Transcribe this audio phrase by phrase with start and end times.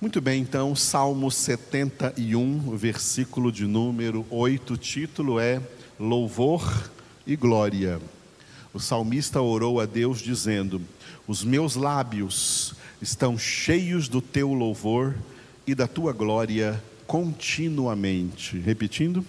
[0.00, 5.60] Muito bem, então, Salmo 71, versículo de número 8, o título é
[5.98, 6.90] Louvor
[7.26, 8.00] e Glória.
[8.72, 10.80] O salmista orou a Deus dizendo:
[11.28, 15.14] Os meus lábios estão cheios do teu louvor
[15.66, 18.58] e da tua glória continuamente.
[18.58, 19.22] Repetindo: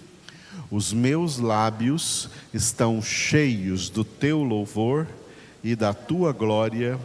[0.71, 5.05] Os meus lábios estão cheios do teu louvor
[5.61, 6.97] e da tua glória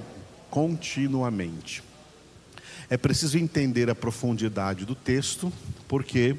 [0.50, 1.82] continuamente.
[2.88, 5.52] É preciso entender a profundidade do texto,
[5.88, 6.36] porque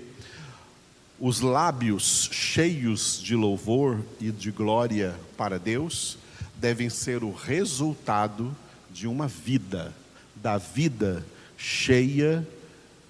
[1.19, 6.17] os lábios cheios de louvor e de glória para Deus
[6.55, 8.55] devem ser o resultado
[8.91, 9.93] de uma vida,
[10.35, 11.25] da vida
[11.57, 12.47] cheia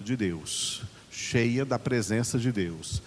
[0.00, 3.02] de Deus, cheia da presença de Deus,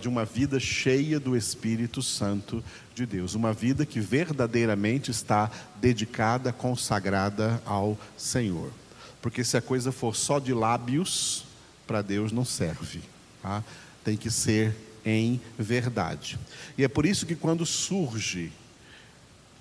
[0.00, 6.52] de uma vida cheia do Espírito Santo de Deus, uma vida que verdadeiramente está dedicada,
[6.52, 8.72] consagrada ao Senhor.
[9.20, 11.44] Porque se a coisa for só de lábios,
[11.86, 13.00] para Deus não serve.
[13.42, 13.64] Tá?
[14.04, 16.38] Tem que ser em verdade.
[16.76, 18.52] E é por isso que quando surge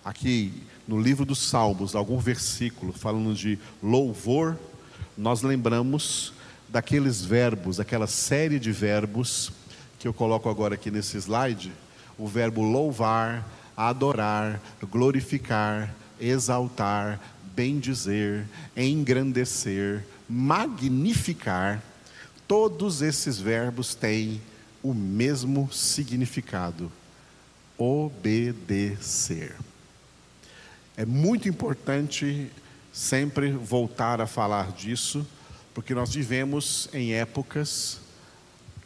[0.03, 0.53] aqui
[0.87, 4.57] no livro dos Salmos algum versículo falando de louvor,
[5.17, 6.33] nós lembramos
[6.69, 9.51] daqueles verbos, aquela série de verbos
[9.99, 11.71] que eu coloco agora aqui nesse slide,
[12.17, 17.19] o verbo louvar, adorar, glorificar, exaltar,
[17.57, 21.81] bendizer, engrandecer, magnificar,
[22.47, 24.39] todos esses verbos têm
[24.83, 26.91] o mesmo significado:
[27.75, 29.55] obedecer.
[30.95, 32.51] É muito importante
[32.93, 35.25] sempre voltar a falar disso,
[35.73, 37.99] porque nós vivemos em épocas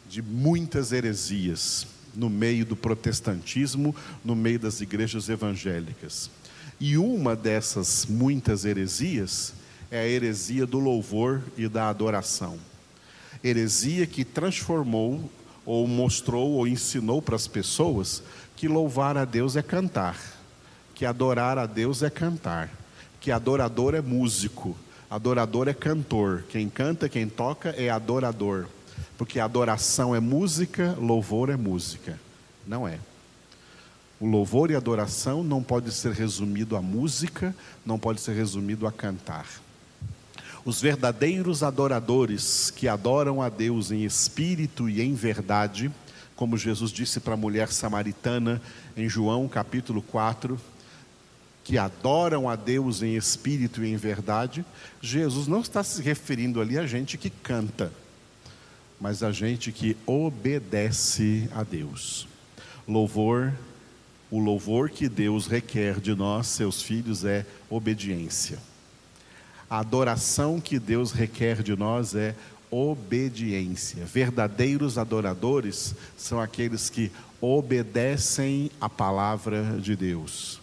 [0.08, 6.30] de muitas heresias no meio do protestantismo, no meio das igrejas evangélicas.
[6.84, 9.54] E uma dessas muitas heresias
[9.88, 12.58] é a heresia do louvor e da adoração.
[13.44, 15.30] Heresia que transformou,
[15.64, 18.20] ou mostrou, ou ensinou para as pessoas
[18.56, 20.18] que louvar a Deus é cantar,
[20.92, 22.68] que adorar a Deus é cantar,
[23.20, 24.76] que adorador é músico,
[25.08, 28.66] adorador é cantor, quem canta, quem toca é adorador,
[29.16, 32.18] porque adoração é música, louvor é música.
[32.66, 32.98] Não é.
[34.22, 37.52] O louvor e a adoração não pode ser resumido a música,
[37.84, 39.48] não pode ser resumido a cantar.
[40.64, 45.90] Os verdadeiros adoradores que adoram a Deus em espírito e em verdade,
[46.36, 48.62] como Jesus disse para a mulher samaritana
[48.96, 50.56] em João capítulo 4,
[51.64, 54.64] que adoram a Deus em espírito e em verdade,
[55.00, 57.92] Jesus não está se referindo ali a gente que canta,
[59.00, 62.28] mas a gente que obedece a Deus.
[62.86, 63.52] Louvor
[64.32, 68.58] o louvor que Deus requer de nós, seus filhos, é obediência.
[69.68, 72.34] A adoração que Deus requer de nós é
[72.70, 74.06] obediência.
[74.06, 77.12] Verdadeiros adoradores são aqueles que
[77.42, 80.58] obedecem a palavra de Deus.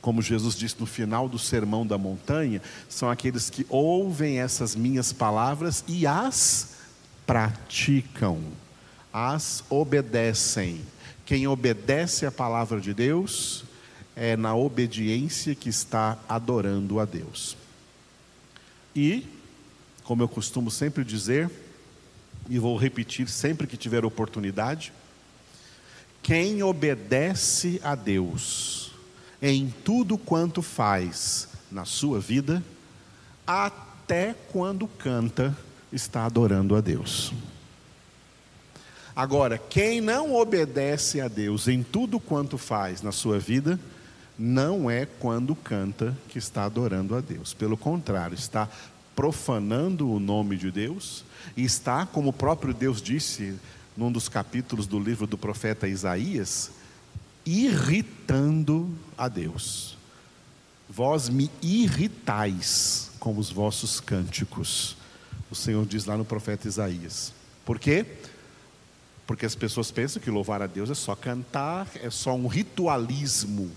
[0.00, 5.12] Como Jesus disse no final do Sermão da Montanha, são aqueles que ouvem essas minhas
[5.12, 6.78] palavras e as
[7.24, 8.40] praticam,
[9.12, 10.80] as obedecem.
[11.24, 13.64] Quem obedece a palavra de Deus
[14.14, 17.56] é na obediência que está adorando a Deus.
[18.94, 19.26] E,
[20.04, 21.50] como eu costumo sempre dizer,
[22.48, 24.92] e vou repetir sempre que tiver oportunidade,
[26.22, 28.92] quem obedece a Deus
[29.42, 32.62] em tudo quanto faz na sua vida,
[33.46, 35.56] até quando canta,
[35.92, 37.32] está adorando a Deus.
[39.16, 43.78] Agora, quem não obedece a Deus em tudo quanto faz na sua vida,
[44.36, 47.54] não é quando canta que está adorando a Deus.
[47.54, 48.68] Pelo contrário, está
[49.14, 51.24] profanando o nome de Deus
[51.56, 53.54] e está, como o próprio Deus disse
[53.96, 56.72] num dos capítulos do livro do profeta Isaías,
[57.46, 59.96] irritando a Deus.
[60.90, 64.96] Vós me irritais com os vossos cânticos.
[65.48, 67.32] O Senhor diz lá no profeta Isaías.
[67.64, 68.04] Por quê?
[68.04, 68.33] Porque
[69.46, 73.70] as pessoas pensam que louvar a Deus é só cantar, é só um ritualismo.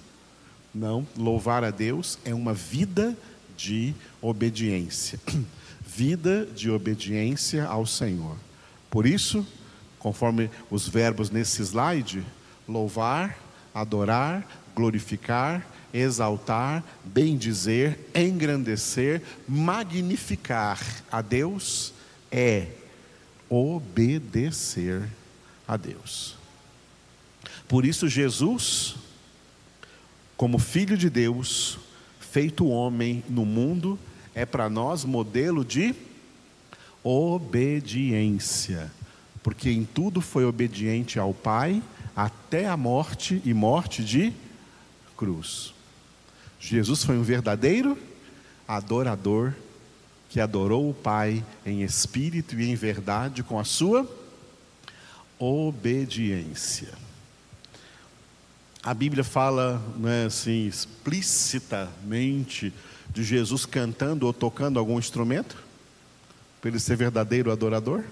[0.73, 3.17] Não, louvar a Deus é uma vida
[3.55, 5.19] de obediência.
[5.81, 8.35] Vida de obediência ao Senhor.
[8.91, 9.47] Por isso,
[9.97, 12.23] conforme os verbos nesse slide,
[12.67, 13.37] louvar,
[13.73, 14.45] adorar,
[14.75, 20.79] glorificar, exaltar, bendizer, engrandecer, magnificar
[21.11, 21.93] a Deus
[22.31, 22.67] é
[23.49, 25.09] obedecer
[25.67, 26.35] a Deus.
[27.67, 28.95] Por isso, Jesus,
[30.37, 31.77] como Filho de Deus,
[32.19, 33.99] feito homem no mundo,
[34.33, 35.95] é para nós modelo de
[37.03, 38.91] Obediência.
[39.41, 41.81] Porque em tudo foi obediente ao Pai,
[42.15, 44.33] até a morte e morte de
[45.15, 45.73] cruz.
[46.59, 47.97] Jesus foi um verdadeiro
[48.67, 49.53] adorador
[50.29, 54.05] que adorou o Pai em espírito e em verdade com a sua
[55.39, 56.93] obediência.
[58.83, 62.73] A Bíblia fala né, assim, explicitamente
[63.09, 65.57] de Jesus cantando ou tocando algum instrumento,
[66.61, 68.03] para ele ser verdadeiro adorador?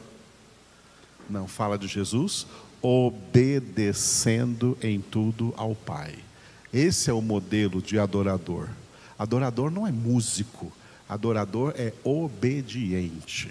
[1.30, 2.46] Não, fala de Jesus
[2.82, 6.16] obedecendo em tudo ao Pai.
[6.72, 8.70] Esse é o modelo de adorador.
[9.18, 10.72] Adorador não é músico,
[11.10, 13.50] adorador é obediente.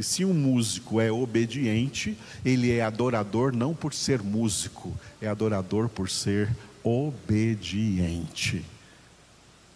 [0.00, 5.90] E se um músico é obediente, ele é adorador não por ser músico, é adorador
[5.90, 8.64] por ser obediente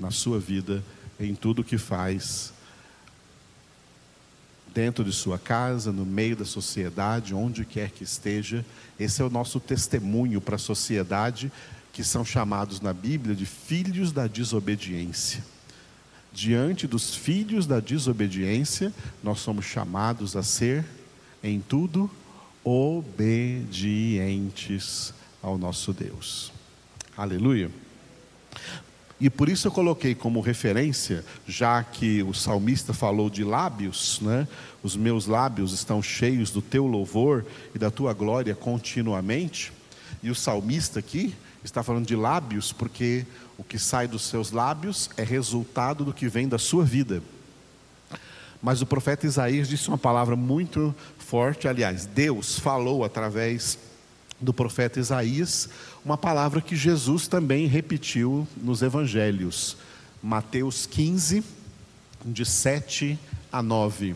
[0.01, 0.83] na sua vida,
[1.21, 2.55] em tudo que faz,
[4.73, 8.65] dentro de sua casa, no meio da sociedade, onde quer que esteja.
[8.99, 11.53] Esse é o nosso testemunho para a sociedade,
[11.93, 15.45] que são chamados na Bíblia de filhos da desobediência
[16.35, 18.93] diante dos filhos da desobediência,
[19.23, 20.85] nós somos chamados a ser,
[21.43, 22.11] em tudo,
[22.65, 23.85] obedientes
[25.41, 26.53] ao nosso Deus.
[27.17, 27.71] Aleluia.
[29.21, 34.49] E por isso eu coloquei como referência, já que o salmista falou de lábios, né?
[34.83, 39.73] Os meus lábios estão cheios do teu louvor e da tua glória continuamente.
[40.21, 41.33] E o salmista aqui
[41.65, 43.27] está falando de lábios porque
[43.57, 47.23] o que sai dos seus lábios é resultado do que vem da sua vida.
[48.63, 53.79] Mas o profeta Isaías disse uma palavra muito forte, aliás, Deus falou através
[54.41, 55.69] do profeta Isaías
[56.05, 59.77] uma palavra que Jesus também repetiu nos evangelhos.
[60.23, 61.45] Mateus 15,
[62.25, 63.19] de 7
[63.53, 64.15] a 9.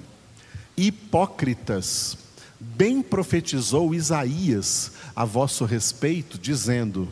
[0.77, 2.17] Hipócritas,
[2.59, 7.09] bem profetizou Isaías a vosso respeito, dizendo: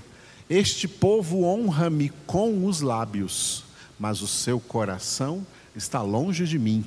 [0.49, 3.65] este povo honra-me com os lábios,
[3.99, 5.45] mas o seu coração
[5.75, 6.85] está longe de mim,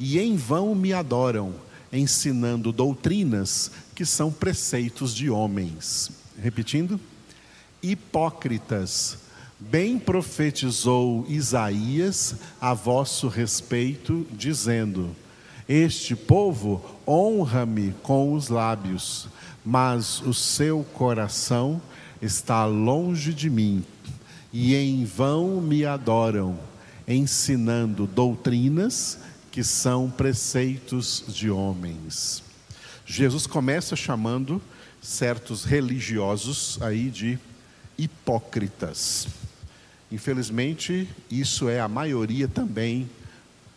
[0.00, 1.54] e em vão me adoram,
[1.92, 6.10] ensinando doutrinas que são preceitos de homens.
[6.42, 6.98] Repetindo:
[7.80, 9.18] hipócritas,
[9.60, 15.14] bem profetizou Isaías a vosso respeito, dizendo:
[15.68, 19.28] Este povo honra-me com os lábios,
[19.64, 21.97] mas o seu coração está
[22.66, 23.84] longe de mim,
[24.52, 26.58] e em vão me adoram,
[27.06, 29.18] ensinando doutrinas
[29.50, 32.42] que são preceitos de homens.
[33.06, 34.60] Jesus começa chamando
[35.00, 37.38] certos religiosos aí de
[37.96, 39.26] hipócritas.
[40.10, 43.08] Infelizmente, isso é a maioria também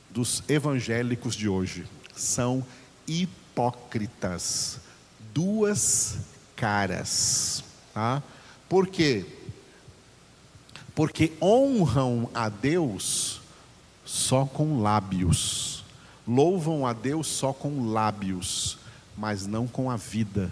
[0.10, 1.86] dos evangélicos de hoje.
[2.16, 2.66] São
[3.08, 4.80] hipócritas,
[5.34, 6.18] duas
[6.56, 7.64] caras.
[7.94, 8.24] Tá?
[8.70, 9.26] Por quê?
[10.96, 13.42] Porque honram a Deus
[14.06, 15.84] só com lábios,
[16.28, 18.78] louvam a Deus só com lábios,
[19.18, 20.52] mas não com a vida,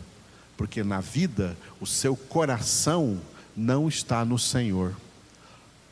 [0.56, 3.20] porque na vida o seu coração
[3.56, 4.96] não está no Senhor,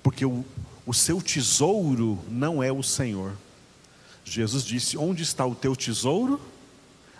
[0.01, 0.45] porque o,
[0.85, 3.33] o seu tesouro não é o Senhor.
[4.23, 6.39] Jesus disse: Onde está o teu tesouro?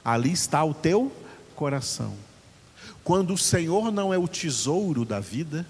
[0.04, 1.12] Ali está o teu
[1.56, 2.14] coração.
[3.08, 5.66] Quando o Senhor não é o tesouro da vida,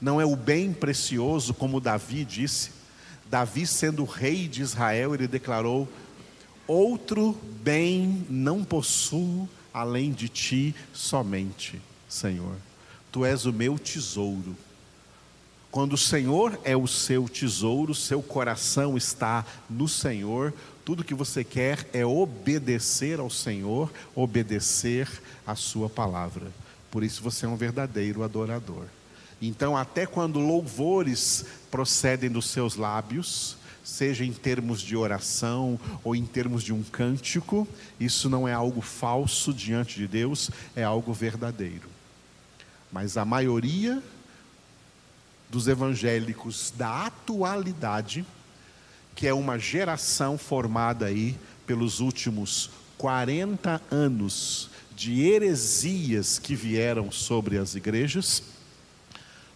[0.00, 2.70] não é o bem precioso, como Davi disse,
[3.28, 5.88] Davi, sendo rei de Israel, ele declarou:
[6.64, 12.54] Outro bem não possuo além de ti somente, Senhor.
[13.10, 14.56] Tu és o meu tesouro.
[15.68, 20.54] Quando o Senhor é o seu tesouro, seu coração está no Senhor,
[20.86, 25.10] tudo que você quer é obedecer ao Senhor, obedecer
[25.44, 26.46] à Sua palavra.
[26.92, 28.84] Por isso você é um verdadeiro adorador.
[29.42, 36.24] Então, até quando louvores procedem dos seus lábios, seja em termos de oração ou em
[36.24, 37.66] termos de um cântico,
[37.98, 41.88] isso não é algo falso diante de Deus, é algo verdadeiro.
[42.92, 44.00] Mas a maioria
[45.50, 48.24] dos evangélicos da atualidade
[49.16, 57.56] que é uma geração formada aí pelos últimos 40 anos de heresias que vieram sobre
[57.56, 58.42] as igrejas,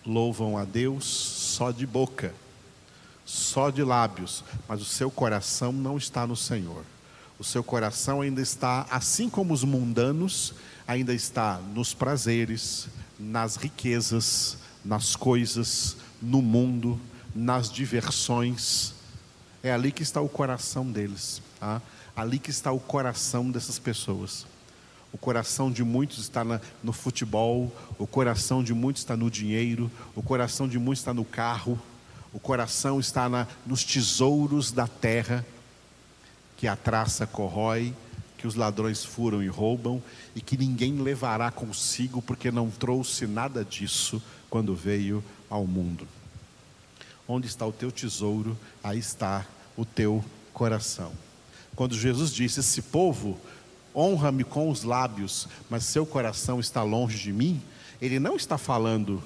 [0.04, 2.34] louvam a Deus só de boca,
[3.26, 6.82] só de lábios, mas o seu coração não está no Senhor.
[7.38, 10.54] O seu coração ainda está, assim como os mundanos,
[10.88, 12.88] ainda está nos prazeres,
[13.18, 16.98] nas riquezas, nas coisas, no mundo,
[17.34, 18.94] nas diversões
[19.62, 21.42] é ali que está o coração deles.
[21.58, 21.80] Tá?
[22.16, 24.46] Ali que está o coração dessas pessoas.
[25.12, 29.90] O coração de muitos está na, no futebol, o coração de muitos está no dinheiro,
[30.14, 31.80] o coração de muitos está no carro,
[32.32, 35.44] o coração está na, nos tesouros da terra,
[36.56, 37.92] que a traça corrói,
[38.38, 40.00] que os ladrões furam e roubam,
[40.34, 46.06] e que ninguém levará consigo, porque não trouxe nada disso quando veio ao mundo.
[47.32, 49.46] Onde está o teu tesouro, aí está
[49.76, 51.12] o teu coração.
[51.76, 53.38] Quando Jesus disse: Esse povo
[53.94, 57.62] honra-me com os lábios, mas seu coração está longe de mim,
[58.02, 59.22] ele não está falando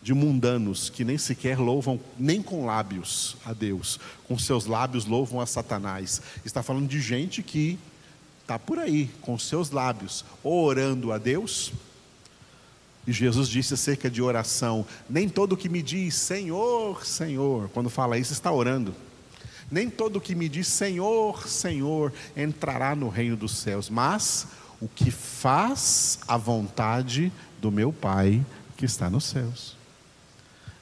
[0.00, 5.38] de mundanos que nem sequer louvam, nem com lábios a Deus, com seus lábios louvam
[5.38, 6.22] a Satanás.
[6.46, 7.78] Está falando de gente que
[8.40, 11.74] está por aí, com seus lábios, orando a Deus.
[13.06, 18.18] E Jesus disse acerca de oração: nem todo que me diz Senhor, Senhor, quando fala
[18.18, 18.94] isso, está orando.
[19.70, 24.46] Nem todo que me diz Senhor, Senhor entrará no reino dos céus, mas
[24.80, 28.44] o que faz a vontade do meu Pai
[28.76, 29.76] que está nos céus.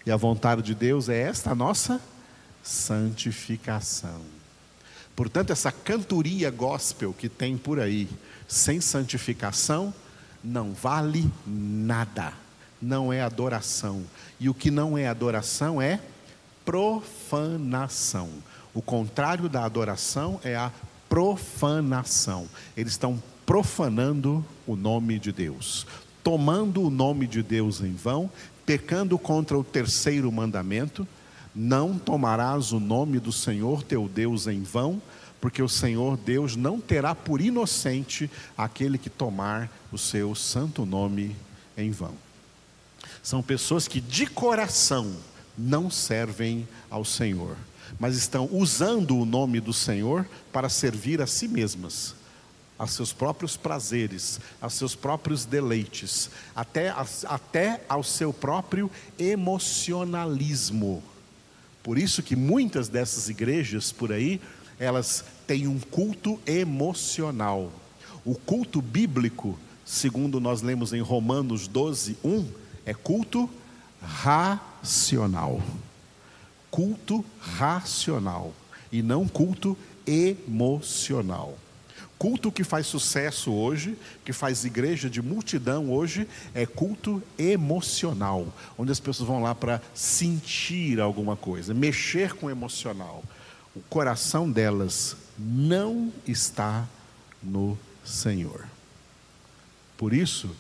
[0.05, 2.01] E a vontade de Deus é esta nossa
[2.63, 4.21] santificação.
[5.15, 8.09] Portanto, essa cantoria gospel que tem por aí,
[8.49, 9.95] sem santificação,
[10.43, 12.33] não vale nada,
[12.81, 14.03] não é adoração.
[14.41, 16.01] E o que não é adoração é
[16.65, 18.31] profanação.
[18.75, 20.71] O contrário da adoração é a
[21.09, 22.49] profanação.
[22.77, 25.87] Eles estão profanando o nome de Deus,
[26.23, 28.31] tomando o nome de Deus em vão,
[28.65, 31.07] pecando contra o terceiro mandamento:
[31.55, 35.03] não tomarás o nome do Senhor teu Deus em vão,
[35.41, 41.37] porque o Senhor Deus não terá por inocente aquele que tomar o seu santo nome
[41.77, 42.15] em vão.
[43.23, 45.15] São pessoas que de coração
[45.57, 47.57] não servem ao Senhor,
[48.01, 52.15] mas estão usando o nome do Senhor para servir a si mesmas
[52.83, 56.93] a seus próprios prazeres, a seus próprios deleites, até,
[57.27, 61.01] até ao seu próprio emocionalismo.
[61.81, 64.41] Por isso que muitas dessas igrejas por aí,
[64.81, 67.71] elas têm um culto emocional.
[68.25, 72.47] O culto bíblico, segundo nós lemos em Romanos 12, 1,
[72.85, 73.49] é culto
[74.01, 75.63] racional.
[76.71, 78.53] Culto racional
[78.91, 81.57] e não culto emocional.
[82.19, 88.47] Culto que faz sucesso hoje, que faz igreja de multidão hoje, é culto emocional,
[88.79, 93.25] onde as pessoas vão lá para sentir alguma coisa, mexer com o emocional.
[93.75, 96.87] O coração delas não está
[97.43, 98.67] no Senhor.
[100.03, 100.51] Por isso,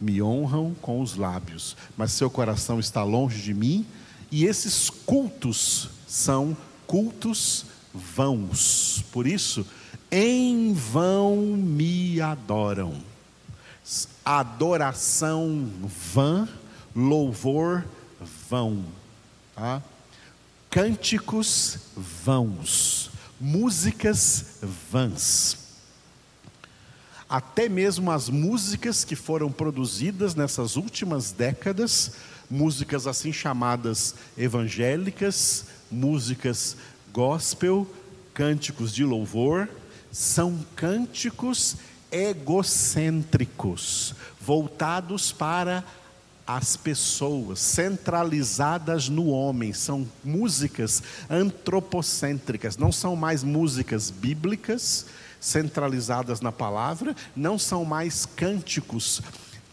[0.00, 3.84] me honram com os lábios, mas seu coração está longe de mim,
[4.32, 6.56] e esses cultos são
[6.86, 9.04] cultos vãos.
[9.12, 9.66] Por isso,
[10.10, 12.94] em vão me adoram.
[14.24, 15.70] Adoração
[16.14, 16.48] vã,
[16.96, 17.84] louvor
[18.48, 18.82] vão.
[19.54, 19.82] Tá?
[20.70, 25.69] Cânticos vãos, músicas vãs.
[27.30, 32.10] Até mesmo as músicas que foram produzidas nessas últimas décadas,
[32.50, 36.76] músicas assim chamadas evangélicas, músicas
[37.12, 37.86] gospel,
[38.34, 39.68] cânticos de louvor,
[40.10, 41.76] são cânticos
[42.10, 45.84] egocêntricos, voltados para
[46.44, 55.06] as pessoas, centralizadas no homem, são músicas antropocêntricas, não são mais músicas bíblicas,
[55.40, 59.22] centralizadas na palavra, não são mais cânticos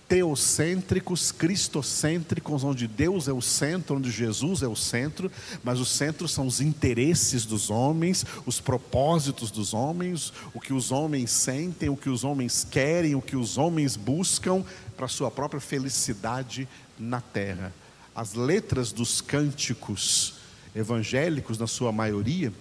[0.08, 5.30] teocêntricos, cristocêntricos, onde Deus é o centro, onde Jesus é o centro,
[5.64, 10.92] mas o centro são os interesses dos homens, os propósitos dos homens, o que os
[10.92, 14.64] homens sentem, o que os homens querem, o que os homens buscam
[14.96, 17.74] para a sua própria felicidade na terra.
[18.16, 20.36] As letras dos cânticos
[20.74, 22.54] evangélicos, na sua maioria,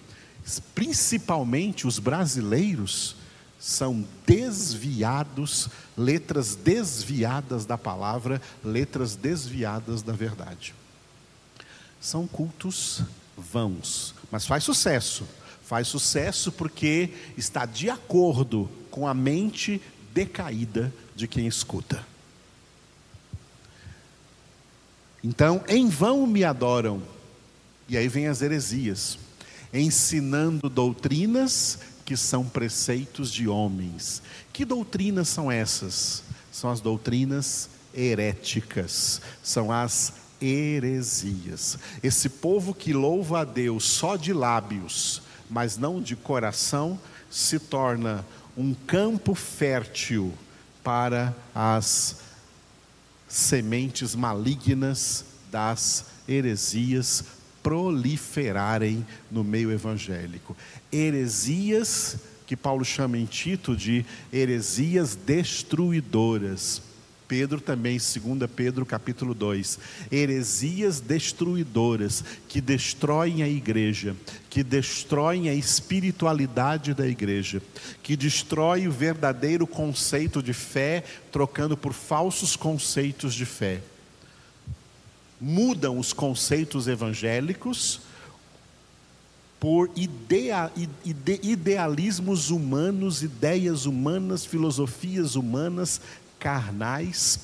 [0.73, 3.15] principalmente os brasileiros,
[3.59, 10.73] são desviados, letras desviadas da palavra, letras desviadas da verdade.
[11.99, 13.01] São cultos
[13.35, 15.27] vãos, mas faz sucesso.
[15.63, 19.81] Faz sucesso porque está de acordo com a mente
[20.13, 22.05] decaída de quem escuta.
[25.21, 27.03] Então, em vão me adoram.
[27.89, 29.17] E aí vem as heresias,
[29.79, 34.21] ensinando doutrinas que são preceitos de homens.
[34.53, 36.23] Que doutrinas são essas?
[36.51, 41.77] São as doutrinas heréticas, são as heresias.
[42.01, 48.25] Esse povo que louva a Deus só de lábios, mas não de coração, se torna
[48.55, 50.33] um campo fértil
[50.83, 52.17] para as
[53.27, 57.23] sementes malignas das heresias
[57.67, 60.55] proliferarem no meio evangélico.
[60.89, 66.81] Heresias que Paulo chama em Tito de heresias destruidoras.
[67.27, 74.15] Pedro também, 2 Pedro capítulo 2, heresias destruidoras que destroem a igreja,
[74.49, 77.61] que destroem a espiritualidade da igreja,
[78.01, 83.81] que destrói o verdadeiro conceito de fé, trocando por falsos conceitos de fé.
[85.39, 88.01] Mudam os conceitos evangélicos
[89.59, 90.71] por idea,
[91.03, 95.99] ide, idealismos humanos, ideias humanas, filosofias humanas,
[96.39, 97.39] carnais,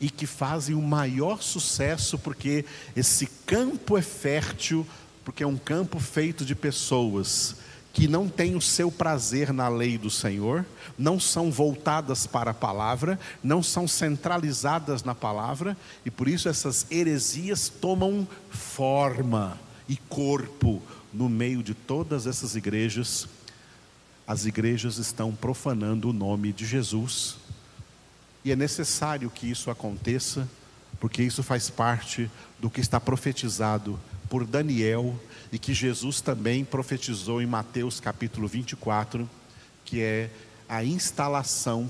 [0.00, 2.64] e que fazem o maior sucesso porque
[2.96, 4.86] esse campo é fértil,
[5.24, 7.56] porque é um campo feito de pessoas
[7.94, 10.66] que não têm o seu prazer na lei do Senhor,
[10.98, 16.86] não são voltadas para a palavra, não são centralizadas na palavra, e por isso essas
[16.90, 19.56] heresias tomam forma
[19.88, 20.82] e corpo
[21.12, 23.28] no meio de todas essas igrejas.
[24.26, 27.36] As igrejas estão profanando o nome de Jesus,
[28.44, 30.48] e é necessário que isso aconteça,
[30.98, 34.00] porque isso faz parte do que está profetizado
[34.34, 35.16] por Daniel
[35.52, 39.30] e que Jesus também profetizou em Mateus capítulo 24,
[39.84, 40.28] que é
[40.68, 41.88] a instalação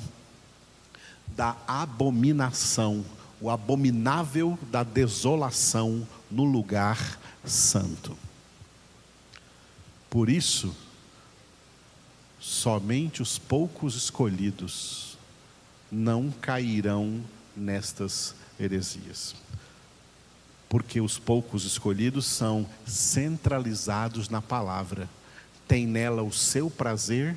[1.28, 3.02] da abominação,
[3.40, 8.14] o abominável da desolação no lugar santo.
[10.10, 10.76] Por isso,
[12.38, 15.16] somente os poucos escolhidos
[15.90, 17.24] não cairão
[17.56, 19.34] nestas heresias.
[20.68, 25.08] Porque os poucos escolhidos são centralizados na palavra,
[25.68, 27.36] têm nela o seu prazer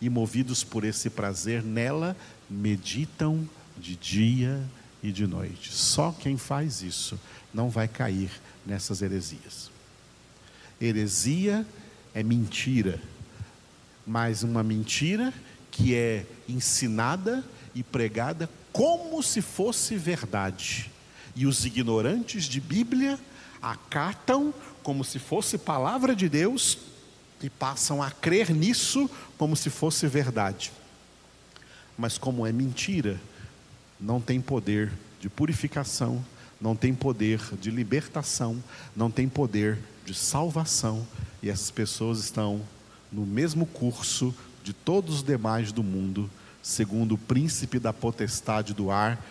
[0.00, 2.16] e, movidos por esse prazer, nela
[2.48, 4.62] meditam de dia
[5.02, 5.72] e de noite.
[5.72, 7.18] Só quem faz isso
[7.52, 8.30] não vai cair
[8.66, 9.70] nessas heresias.
[10.80, 11.66] Heresia
[12.14, 13.00] é mentira,
[14.06, 15.32] mas uma mentira
[15.70, 20.90] que é ensinada e pregada como se fosse verdade.
[21.36, 23.18] E os ignorantes de Bíblia
[23.60, 26.78] acatam como se fosse palavra de Deus
[27.42, 30.72] e passam a crer nisso como se fosse verdade.
[31.96, 33.20] Mas como é mentira,
[34.00, 36.24] não tem poder de purificação,
[36.60, 38.62] não tem poder de libertação,
[38.94, 41.06] não tem poder de salvação,
[41.42, 42.60] e essas pessoas estão
[43.10, 46.30] no mesmo curso de todos os demais do mundo
[46.62, 49.22] segundo o príncipe da potestade do ar,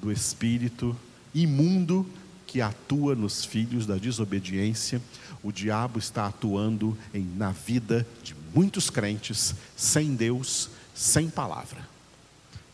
[0.00, 0.96] do espírito
[1.34, 2.06] imundo
[2.46, 5.00] que atua nos filhos da desobediência,
[5.42, 11.88] o diabo está atuando em, na vida de muitos crentes sem Deus, sem palavra,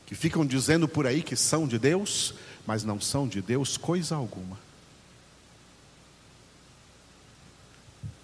[0.07, 2.35] que ficam dizendo por aí que são de Deus,
[2.66, 4.59] mas não são de Deus coisa alguma,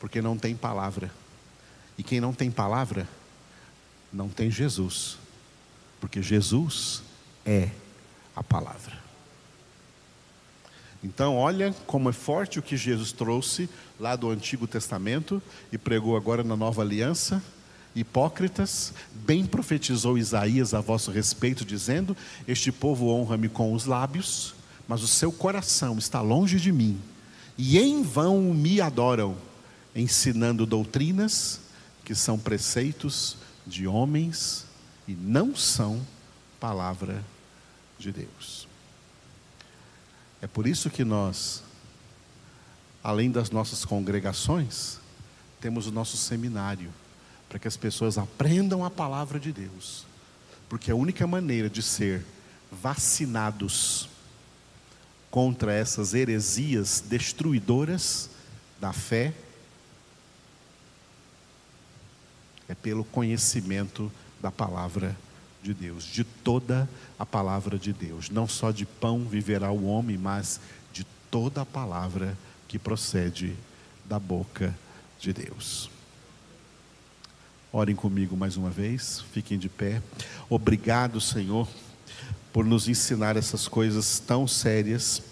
[0.00, 1.12] porque não tem palavra,
[1.96, 3.06] e quem não tem palavra,
[4.12, 5.18] não tem Jesus.
[6.00, 7.02] Porque Jesus
[7.46, 7.70] é
[8.34, 9.01] a palavra.
[11.02, 16.16] Então, olha como é forte o que Jesus trouxe lá do Antigo Testamento e pregou
[16.16, 17.42] agora na Nova Aliança.
[17.94, 24.54] Hipócritas, bem profetizou Isaías a vosso respeito, dizendo: Este povo honra-me com os lábios,
[24.86, 26.98] mas o seu coração está longe de mim,
[27.58, 29.36] e em vão me adoram,
[29.94, 31.60] ensinando doutrinas
[32.04, 33.36] que são preceitos
[33.66, 34.64] de homens
[35.06, 36.00] e não são
[36.58, 37.22] palavra
[37.98, 38.71] de Deus.
[40.42, 41.62] É por isso que nós,
[43.02, 44.98] além das nossas congregações,
[45.60, 46.92] temos o nosso seminário,
[47.48, 50.04] para que as pessoas aprendam a palavra de Deus,
[50.68, 52.26] porque a única maneira de ser
[52.72, 54.08] vacinados
[55.30, 58.28] contra essas heresias destruidoras
[58.80, 59.32] da fé
[62.68, 65.31] é pelo conhecimento da palavra de
[65.72, 68.28] Deus, de toda a palavra de Deus.
[68.28, 70.60] Não só de pão viverá o homem, mas
[70.92, 73.54] de toda a palavra que procede
[74.04, 74.76] da boca
[75.20, 75.88] de Deus.
[77.72, 80.02] Orem comigo mais uma vez, fiquem de pé.
[80.50, 81.68] Obrigado, Senhor,
[82.52, 85.22] por nos ensinar essas coisas tão sérias.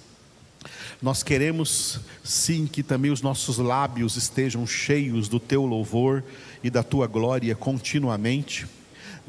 [1.03, 6.23] Nós queremos, sim, que também os nossos lábios estejam cheios do teu louvor
[6.63, 8.67] e da tua glória continuamente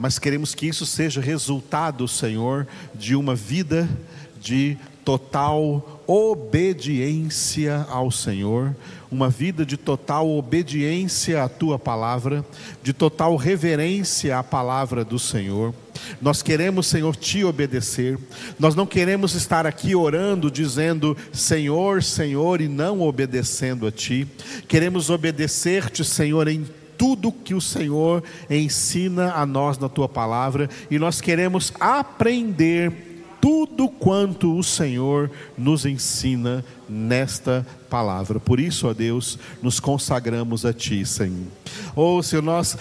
[0.01, 3.87] mas queremos que isso seja resultado, Senhor, de uma vida
[4.41, 8.75] de total obediência ao Senhor,
[9.11, 12.43] uma vida de total obediência à tua palavra,
[12.81, 15.71] de total reverência à palavra do Senhor.
[16.19, 18.17] Nós queremos, Senhor, te obedecer.
[18.57, 24.27] Nós não queremos estar aqui orando, dizendo Senhor, Senhor, e não obedecendo a ti.
[24.67, 26.65] Queremos obedecer-te, Senhor, em
[27.01, 33.89] tudo que o Senhor ensina a nós na tua palavra, e nós queremos aprender tudo
[33.89, 38.39] quanto o Senhor nos ensina nesta palavra.
[38.39, 41.47] Por isso, ó Deus, nos consagramos a Ti, Senhor.
[41.95, 42.77] Ou oh, Senhor, nós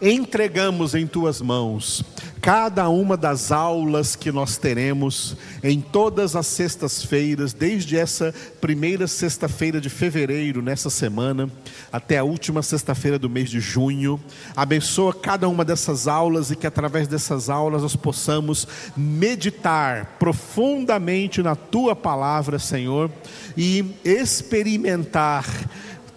[0.00, 2.04] entregamos em tuas mãos
[2.46, 9.80] cada uma das aulas que nós teremos em todas as sextas-feiras, desde essa primeira sexta-feira
[9.80, 11.50] de fevereiro, nessa semana,
[11.92, 14.20] até a última sexta-feira do mês de junho.
[14.54, 21.56] Abençoa cada uma dessas aulas e que através dessas aulas nós possamos meditar profundamente na
[21.56, 23.10] tua palavra, Senhor,
[23.56, 25.44] e experimentar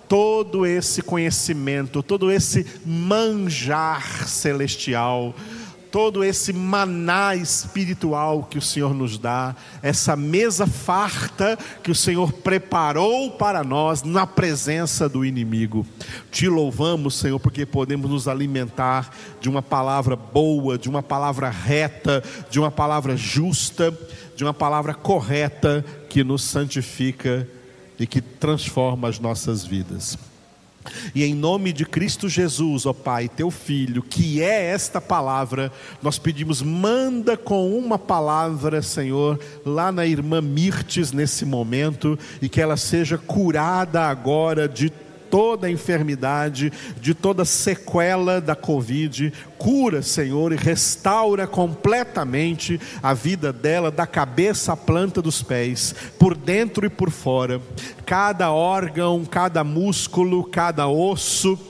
[0.07, 5.35] todo esse conhecimento, todo esse manjar celestial,
[5.91, 12.31] todo esse maná espiritual que o Senhor nos dá, essa mesa farta que o Senhor
[12.31, 15.85] preparou para nós na presença do inimigo.
[16.31, 22.23] Te louvamos, Senhor, porque podemos nos alimentar de uma palavra boa, de uma palavra reta,
[22.49, 23.97] de uma palavra justa,
[24.35, 27.47] de uma palavra correta que nos santifica
[27.99, 30.28] e que transforma as nossas vidas.
[31.13, 35.71] E em nome de Cristo Jesus, ó Pai, teu Filho, que é esta palavra,
[36.01, 42.61] nós pedimos, manda com uma palavra, Senhor, lá na irmã Mirtes nesse momento, e que
[42.61, 44.91] ela seja curada agora de
[45.29, 49.31] toda enfermidade, de toda sequela da Covid.
[49.57, 56.35] Cura, Senhor, e restaura completamente a vida dela, da cabeça à planta dos pés, por
[56.35, 57.61] dentro e por fora.
[58.05, 61.68] Cada órgão, cada músculo, cada osso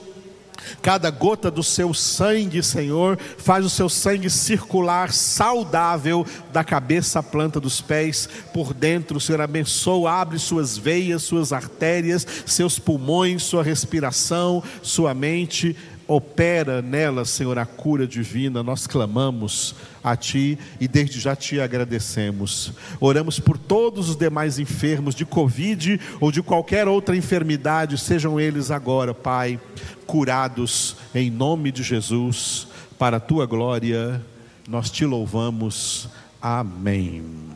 [0.82, 7.22] Cada gota do seu sangue, Senhor, faz o seu sangue circular saudável da cabeça à
[7.22, 13.62] planta dos pés, por dentro, Senhor, abençoa, abre suas veias, suas artérias, seus pulmões, sua
[13.62, 15.76] respiração, sua mente,
[16.10, 18.64] opera nela, Senhor, a cura divina.
[18.64, 22.72] Nós clamamos a Ti e desde já te agradecemos.
[22.98, 28.72] Oramos por todos os demais enfermos de Covid ou de qualquer outra enfermidade, sejam eles
[28.72, 29.60] agora, Pai,
[30.04, 32.66] curados em nome de Jesus,
[32.98, 34.20] para a Tua glória.
[34.68, 36.08] Nós te louvamos.
[36.42, 37.49] Amém.